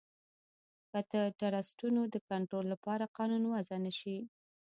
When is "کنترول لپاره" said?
2.29-3.11